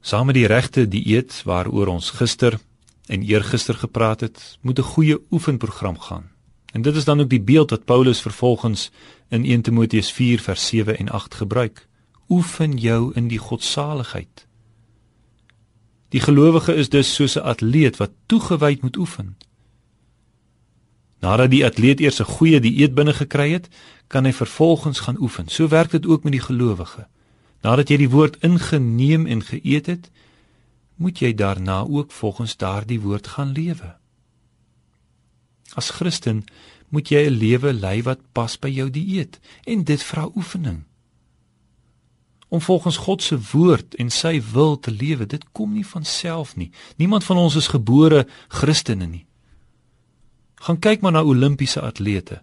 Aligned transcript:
Saam 0.00 0.26
met 0.26 0.34
die 0.34 0.46
regte 0.46 0.88
dieet 0.88 1.42
waaroor 1.44 1.86
ons 1.86 2.10
gister 2.10 2.58
en 3.06 3.22
eergister 3.22 3.74
gepraat 3.74 4.20
het, 4.20 4.58
moet 4.60 4.78
'n 4.78 4.82
goeie 4.82 5.18
oefenprogram 5.30 5.98
gaan. 5.98 6.30
En 6.72 6.82
dit 6.82 6.96
is 6.96 7.04
dan 7.04 7.20
ook 7.20 7.30
die 7.30 7.42
beeld 7.42 7.70
wat 7.70 7.84
Paulus 7.84 8.20
vervolgens 8.20 8.90
in 9.28 9.44
1 9.44 9.62
Timoteus 9.62 10.12
4 10.12 10.40
vers 10.40 10.66
7 10.66 10.98
en 10.98 11.08
8 11.08 11.34
gebruik. 11.34 11.88
Oefen 12.28 12.76
jou 12.76 13.12
in 13.14 13.28
die 13.28 13.38
godsaligheid. 13.38 14.46
Die 16.08 16.20
gelowige 16.20 16.74
is 16.74 16.88
dus 16.88 17.14
soos 17.14 17.36
'n 17.36 17.44
atleet 17.44 17.96
wat 17.96 18.10
toegewyd 18.26 18.82
moet 18.82 18.96
oefen. 18.96 19.36
Nadat 21.20 21.50
die 21.50 21.64
atleet 21.64 22.00
eers 22.00 22.20
'n 22.20 22.24
goeie 22.24 22.60
dieet 22.60 22.94
binne 22.94 23.14
gekry 23.14 23.52
het, 23.52 23.68
kan 24.06 24.24
hy 24.24 24.32
vervolgens 24.32 25.00
gaan 25.00 25.20
oefen. 25.20 25.48
So 25.48 25.68
werk 25.68 25.90
dit 25.90 26.06
ook 26.06 26.22
met 26.22 26.32
die 26.32 26.40
gelowige. 26.40 27.06
Nadat 27.62 27.90
jy 27.90 27.96
die 28.04 28.10
woord 28.10 28.38
ingeneem 28.46 29.26
en 29.26 29.42
geëet 29.42 29.86
het, 29.86 30.10
moet 30.98 31.18
jy 31.22 31.32
daarna 31.34 31.84
ook 31.86 32.12
volgens 32.12 32.56
daardie 32.56 33.00
woord 33.00 33.26
gaan 33.34 33.52
lewe. 33.54 33.94
As 35.74 35.90
Christen 35.90 36.44
moet 36.88 37.08
jy 37.08 37.26
'n 37.26 37.38
lewe 37.38 37.72
lei 37.72 38.02
wat 38.02 38.20
pas 38.32 38.58
by 38.58 38.68
jou 38.68 38.90
dieet 38.90 39.40
en 39.64 39.84
dit 39.84 40.02
vra 40.02 40.30
oefening. 40.34 40.84
Om 42.48 42.60
volgens 42.60 42.96
God 42.96 43.22
se 43.22 43.38
woord 43.52 43.94
en 43.94 44.10
sy 44.10 44.42
wil 44.52 44.78
te 44.78 44.90
lewe, 44.90 45.26
dit 45.26 45.44
kom 45.52 45.72
nie 45.72 45.86
van 45.86 46.04
self 46.04 46.56
nie. 46.56 46.70
Niemand 46.96 47.24
van 47.24 47.36
ons 47.36 47.54
is 47.54 47.68
gebore 47.68 48.26
Christene 48.48 49.06
nie. 49.06 49.26
Gaan 50.54 50.78
kyk 50.78 51.00
maar 51.00 51.12
na 51.12 51.22
Olimpiese 51.22 51.80
atlete. 51.80 52.42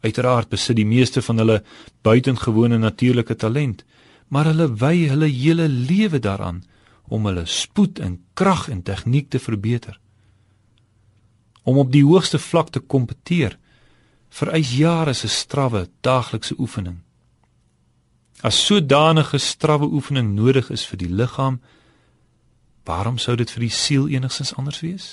Uiteraard 0.00 0.48
besit 0.48 0.76
die 0.76 0.86
meeste 0.86 1.22
van 1.22 1.38
hulle 1.38 1.62
buitengewone 2.02 2.78
natuurlike 2.78 3.36
talent, 3.36 3.84
maar 4.28 4.50
hulle 4.50 4.68
wy 4.80 5.08
hulle 5.08 5.30
hele 5.32 5.68
lewe 5.68 6.18
daaraan 6.18 6.62
om 7.08 7.26
hulle 7.26 7.46
spoed 7.46 7.98
en 7.98 8.20
krag 8.34 8.68
en 8.68 8.82
tegniek 8.82 9.30
te 9.30 9.38
verbeter 9.38 10.00
om 11.68 11.78
op 11.78 11.90
die 11.92 12.04
hoogste 12.04 12.38
vlak 12.40 12.70
te 12.72 12.80
kompeteer 12.80 13.58
vereis 14.32 14.70
jare 14.76 15.12
se 15.12 15.28
strawwe 15.28 15.88
daaglikse 16.00 16.54
oefening. 16.58 16.96
As 18.40 18.60
sodanige 18.66 19.38
strawwe 19.38 19.88
oefening 19.92 20.32
nodig 20.34 20.70
is 20.70 20.86
vir 20.88 21.00
die 21.02 21.10
liggaam, 21.20 21.58
waarom 22.88 23.18
sou 23.18 23.36
dit 23.36 23.50
vir 23.50 23.66
die 23.66 23.74
siel 23.74 24.08
enigstens 24.08 24.54
anders 24.56 24.80
wees? 24.80 25.08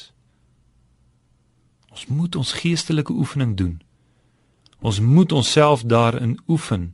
Ons 1.91 2.05
moet 2.07 2.35
ons 2.35 2.53
geestelike 2.61 3.11
oefening 3.11 3.55
doen. 3.59 3.81
Ons 4.79 4.99
moet 4.99 5.31
onsself 5.31 5.83
daarin 5.83 6.37
oefen 6.47 6.93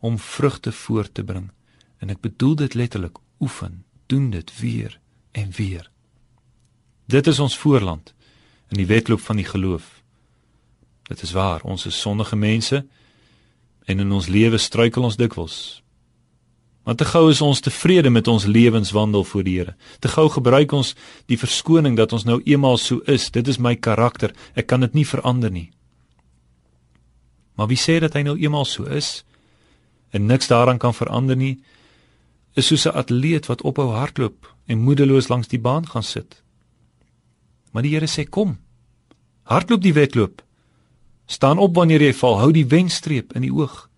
om 0.00 0.18
vrugte 0.18 0.72
voort 0.72 1.14
te 1.14 1.24
bring. 1.24 1.50
En 1.98 2.10
ek 2.10 2.20
bedoel 2.20 2.54
dit 2.64 2.74
letterlik, 2.74 3.18
oefen, 3.40 3.84
doen 4.06 4.30
dit 4.30 4.58
weer 4.58 4.98
en 5.32 5.50
weer. 5.56 5.90
Dit 7.06 7.26
is 7.26 7.38
ons 7.38 7.58
voorland 7.58 8.14
in 8.68 8.76
die 8.76 8.86
wedloop 8.86 9.20
van 9.20 9.36
die 9.36 9.44
geloof. 9.44 10.02
Dit 11.02 11.22
is 11.22 11.32
waar, 11.32 11.62
ons 11.62 11.86
is 11.86 12.00
sondige 12.00 12.36
mense 12.36 12.86
en 13.84 13.98
in 13.98 14.12
ons 14.12 14.28
lewe 14.28 14.58
struikel 14.58 15.02
ons 15.02 15.16
dikwels. 15.16 15.82
Maar 16.86 16.94
te 16.94 17.04
gou 17.04 17.28
is 17.30 17.40
ons 17.44 17.60
tevrede 17.60 18.10
met 18.10 18.28
ons 18.28 18.44
lewenswandel 18.44 19.24
voor 19.24 19.42
die 19.44 19.58
Here. 19.58 19.74
Te 19.98 20.08
gou 20.08 20.28
gebruik 20.28 20.72
ons 20.72 20.94
die 21.26 21.38
verskoning 21.38 21.96
dat 21.96 22.12
ons 22.12 22.24
nou 22.24 22.40
eenmaal 22.44 22.78
so 22.78 23.02
is. 23.06 23.28
Dit 23.30 23.48
is 23.48 23.58
my 23.58 23.74
karakter. 23.76 24.32
Ek 24.54 24.66
kan 24.66 24.80
dit 24.80 24.94
nie 24.94 25.06
verander 25.06 25.50
nie. 25.50 25.68
Maar 27.54 27.68
wie 27.68 27.78
sê 27.78 27.98
dat 28.00 28.14
hy 28.16 28.24
nou 28.24 28.38
eenmaal 28.40 28.64
so 28.64 28.88
is 28.88 29.20
en 30.10 30.26
niks 30.26 30.48
daaraan 30.48 30.78
kan 30.78 30.94
verander 30.94 31.36
nie? 31.36 31.62
Is 32.54 32.66
soos 32.66 32.86
'n 32.86 32.96
atleet 32.96 33.46
wat 33.46 33.62
ophou 33.62 33.90
hardloop 33.90 34.54
en 34.66 34.78
moedeloos 34.78 35.28
langs 35.28 35.48
die 35.48 35.60
baan 35.60 35.86
gaan 35.86 36.02
sit. 36.02 36.42
Maar 37.70 37.82
die 37.82 37.94
Here 37.94 38.06
sê 38.06 38.28
kom. 38.28 38.58
Hardloop 39.42 39.82
die 39.82 39.92
wedloop. 39.92 40.42
Staan 41.26 41.58
op 41.58 41.74
wanneer 41.74 42.02
jy 42.02 42.14
val, 42.14 42.38
hou 42.38 42.52
die 42.52 42.66
wenstreep 42.66 43.32
in 43.32 43.42
die 43.42 43.52
oog 43.52 43.88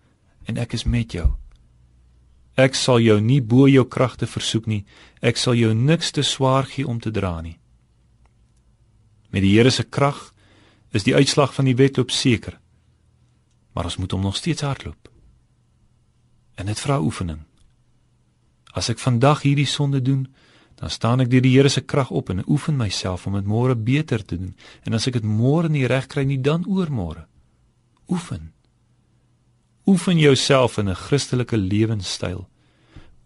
en 0.45 0.57
ek 0.57 0.73
is 0.73 0.83
met 0.83 1.11
jou. 1.11 1.31
Ek 2.53 2.75
sal 2.75 2.99
jou 3.01 3.17
nie 3.21 3.41
bo 3.41 3.67
jou 3.67 3.85
kragte 3.89 4.27
versoek 4.29 4.67
nie. 4.69 4.83
Ek 5.21 5.37
sal 5.37 5.57
jou 5.57 5.73
niks 5.73 6.11
te 6.11 6.21
swaar 6.21 6.65
gee 6.69 6.87
om 6.87 6.99
te 6.99 7.11
dra 7.11 7.41
nie. 7.41 7.57
Met 9.33 9.41
die 9.41 9.55
Here 9.55 9.71
se 9.71 9.83
krag 9.83 10.33
is 10.93 11.03
die 11.03 11.15
uitslag 11.15 11.53
van 11.53 11.65
die 11.65 11.75
wedloop 11.75 12.11
seker. 12.11 12.59
Maar 13.73 13.89
ons 13.89 13.97
moet 13.97 14.11
hom 14.11 14.21
nog 14.21 14.35
steeds 14.37 14.61
hardloop. 14.61 15.09
En 16.55 16.65
dit 16.65 16.79
vra 16.79 16.99
oefening. 16.99 17.39
As 18.73 18.89
ek 18.89 18.99
vandag 18.99 19.41
hierdie 19.41 19.69
sonde 19.69 20.01
doen, 20.01 20.27
dan 20.75 20.89
staan 20.89 21.21
ek 21.21 21.29
deur 21.29 21.43
die 21.45 21.53
Here 21.53 21.69
se 21.69 21.81
krag 21.81 22.09
op 22.11 22.29
en 22.29 22.41
oefen 22.49 22.77
myself 22.77 23.27
om 23.27 23.37
dit 23.37 23.45
môre 23.45 23.75
beter 23.75 24.25
te 24.25 24.37
doen. 24.37 24.55
En 24.83 24.93
as 24.97 25.07
ek 25.07 25.19
dit 25.19 25.27
môre 25.27 25.69
nie 25.69 25.85
reg 25.87 26.09
kry 26.11 26.25
nie, 26.25 26.41
dan 26.41 26.65
oormôre. 26.65 27.27
Oefen. 28.09 28.51
Oefen 29.85 30.17
jouself 30.19 30.77
in 30.77 30.89
'n 30.89 30.95
Christelike 30.95 31.57
lewenstyl. 31.57 32.47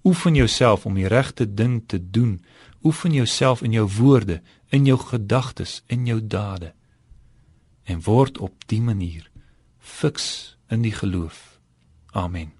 Oefen 0.03 0.35
jouself 0.35 0.85
om 0.85 0.93
die 0.93 1.07
regte 1.07 1.53
ding 1.53 1.83
te 1.87 1.99
doen. 2.11 2.43
Oefen 2.83 3.13
jouself 3.13 3.61
in 3.61 3.71
jou 3.71 3.87
woorde, 3.97 4.41
in 4.69 4.85
jou 4.85 4.99
gedagtes, 4.99 5.83
in 5.87 6.05
jou 6.05 6.27
dade. 6.27 6.73
En 7.83 8.01
word 8.03 8.37
op 8.37 8.53
dië 8.65 8.81
manier 8.81 9.29
fiks 9.79 10.57
in 10.67 10.81
die 10.81 10.91
geloof. 10.91 11.59
Amen. 12.11 12.56